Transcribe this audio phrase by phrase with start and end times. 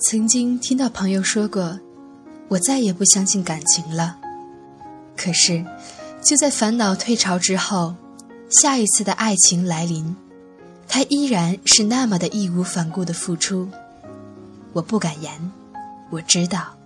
[0.00, 1.80] 曾经听到朋友说过，
[2.46, 4.16] 我再也不相信感情了。
[5.16, 5.64] 可是，
[6.22, 7.96] 就在烦恼退潮之后，
[8.48, 10.14] 下一次的爱情来临，
[10.86, 13.68] 他依然是那么的义无反顾的付出。
[14.72, 15.50] 我不敢言，
[16.10, 16.76] 我知道，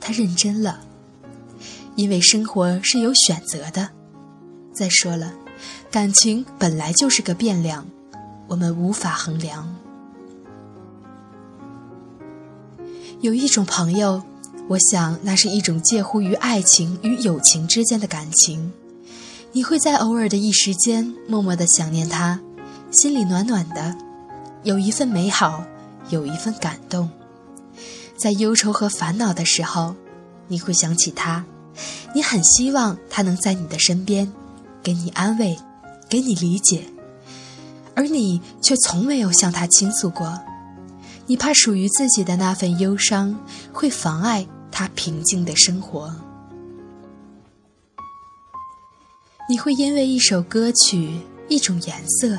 [0.00, 0.78] 他认真了。
[1.96, 3.88] 因为生活是有选择的。
[4.72, 5.32] 再说了，
[5.90, 7.84] 感情本来就是个变量，
[8.46, 9.74] 我们无法衡量。
[13.24, 14.22] 有一种朋友，
[14.68, 18.70] 我想那是一种介乎于爱情与友情之间的感情。
[19.52, 22.38] 你会在偶尔的一时间，默默的想念他，
[22.90, 23.96] 心里暖暖的，
[24.62, 25.64] 有一份美好，
[26.10, 27.08] 有一份感动。
[28.14, 29.94] 在忧愁和烦恼的时候，
[30.48, 31.46] 你会想起他。
[32.14, 34.30] 你很希望他能在你的身边，
[34.82, 35.58] 给你安慰，
[36.10, 36.84] 给你理解，
[37.94, 40.38] 而你却从没有向他倾诉过。
[41.26, 43.38] 你怕属于自己的那份忧伤
[43.72, 46.14] 会妨碍他平静的生活。
[49.48, 52.38] 你会因为一首歌曲、一种颜色，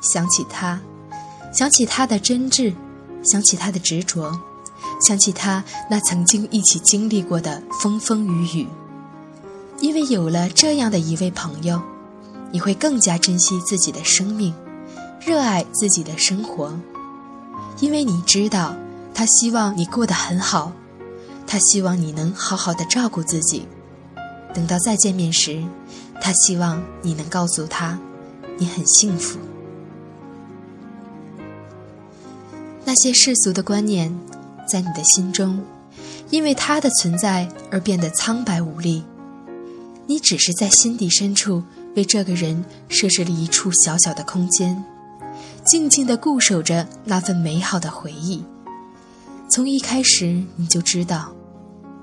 [0.00, 0.80] 想起他，
[1.52, 2.74] 想起他的真挚，
[3.22, 4.32] 想起他的执着。
[5.00, 8.68] 想起他那曾经一起经历过的风风雨雨，
[9.80, 11.80] 因为有了这样的一位朋友，
[12.52, 14.54] 你会更加珍惜自己的生命，
[15.20, 16.78] 热爱自己的生活，
[17.84, 18.74] 因为你知道
[19.12, 20.72] 他希望你过得很好，
[21.46, 23.66] 他希望你能好好的照顾自己。
[24.54, 25.62] 等到再见面时，
[26.18, 27.98] 他希望你能告诉他，
[28.56, 29.38] 你很幸福。
[32.86, 34.18] 那些世俗的观念。
[34.66, 35.62] 在你的心中，
[36.30, 39.04] 因为他的存在而变得苍白无力。
[40.06, 41.62] 你只是在心底深处
[41.94, 44.82] 为这个人设置了一处小小的空间，
[45.64, 48.44] 静静地固守着那份美好的回忆。
[49.50, 51.32] 从一开始你就知道，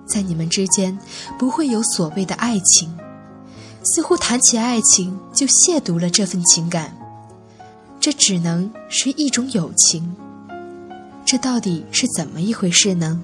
[0.05, 0.97] 在你们之间
[1.37, 2.97] 不会有所谓的爱情，
[3.83, 6.95] 似乎谈起爱情就亵渎了这份情感，
[7.99, 10.15] 这只能是一种友情。
[11.25, 13.21] 这到底是怎么一回事呢？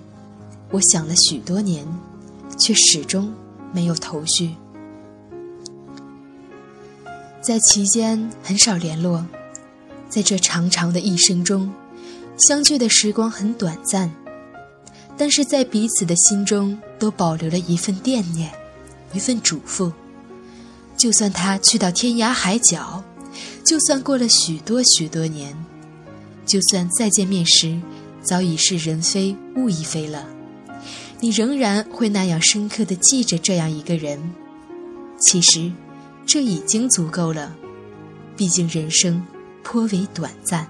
[0.72, 1.88] 我想了许多年，
[2.58, 3.34] 却始终
[3.72, 4.56] 没有头绪。
[7.42, 9.26] 在期间很少联络，
[10.10, 11.72] 在这长长的一生中，
[12.38, 14.12] 相聚的时光很短暂，
[15.18, 18.52] 但是在彼此的心中都保留了一份惦念，
[19.14, 19.92] 一份嘱咐。
[20.96, 23.04] 就算他去到天涯海角，
[23.64, 25.56] 就算过了许多许多年，
[26.46, 27.80] 就算再见面时。
[28.24, 30.28] 早已是人非物亦非了，
[31.22, 34.34] 你仍然会那样深刻的记着这样一个人。
[35.18, 35.72] 其实，
[36.26, 37.56] 这已经足够了。
[38.36, 39.26] 毕竟人生
[39.70, 40.66] 颇为短暂。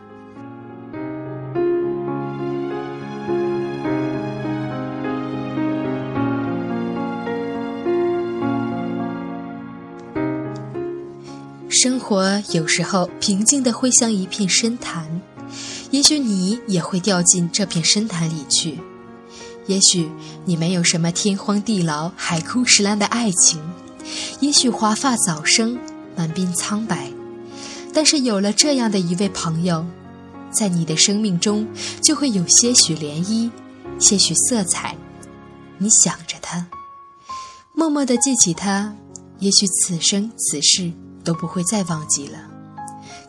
[11.69, 15.21] 生活有时候平静的会像一片深潭。
[15.91, 18.79] 也许你也会掉进这片深潭里去，
[19.67, 20.09] 也许
[20.45, 23.61] 你没有什么天荒地老、海枯石烂的爱情，
[24.39, 25.77] 也许华发早生、
[26.15, 27.11] 满鬓苍白，
[27.97, 29.83] 但是有了这样的一位朋友，
[30.51, 31.67] 在你的生命中
[31.99, 33.49] 就会有些许涟漪、
[33.97, 34.95] 些许色彩。
[35.79, 36.67] 你想着他，
[37.73, 38.95] 默默地记起他，
[39.39, 40.91] 也许此生此世
[41.23, 42.37] 都不会再忘记了，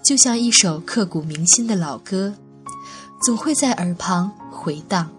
[0.04, 2.34] 就像一首刻骨铭心的老歌。
[3.22, 5.10] 总会在耳旁回荡。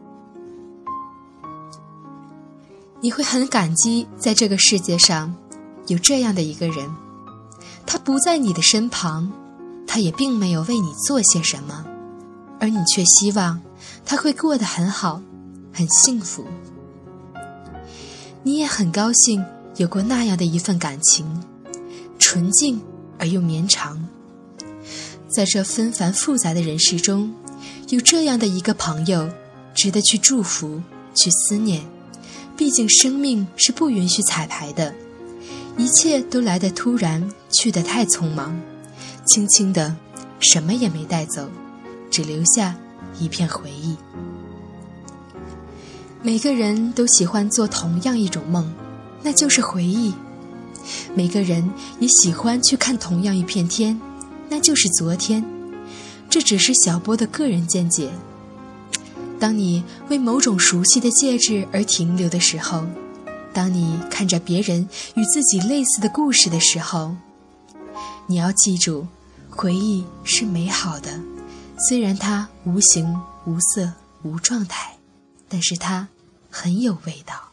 [3.01, 5.33] 你会很感激，在这个世界上
[5.87, 6.87] 有这样的一个人，
[7.91, 9.31] 他不在你的身旁，
[9.87, 11.83] 他也并没有为你做些什么，
[12.59, 13.59] 而你却希望
[14.05, 15.19] 他会过得很好，
[15.73, 16.45] 很幸福。
[18.43, 19.43] 你也很高兴
[19.77, 21.25] 有过那样的一份感情，
[22.19, 22.79] 纯净
[23.17, 24.07] 而又绵长。
[25.27, 27.33] 在这纷繁复杂的人世中。
[27.87, 29.27] 有这样的一个朋友，
[29.73, 30.79] 值得去祝福、
[31.15, 31.81] 去思念。
[32.55, 34.93] 毕竟生命是不允许彩排的，
[35.77, 38.59] 一切都来得突然，去得太匆忙，
[39.25, 39.95] 轻轻的，
[40.39, 41.49] 什么也没带走，
[42.11, 42.75] 只留下
[43.19, 43.95] 一片回忆。
[46.21, 48.69] 每个人都喜欢做同样一种梦，
[49.23, 50.11] 那就是回忆；
[51.15, 51.69] 每个人
[51.99, 53.99] 也喜欢去看同样一片天，
[54.49, 55.43] 那就是昨天。
[56.29, 58.09] 这只是小波的个人见解。
[59.39, 62.83] 当你为某种熟悉的介质而停留的时候，
[63.59, 67.17] 当你看着别人与自己类似的故事的时候，
[68.25, 69.05] 你要记住，
[69.49, 71.19] 回忆是美好的，
[71.89, 73.91] 虽然它无形、无色、
[74.23, 74.95] 无状态。
[75.49, 76.07] 但是它
[76.49, 77.48] 很有味道。